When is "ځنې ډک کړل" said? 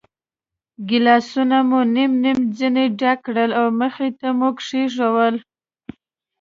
2.57-3.51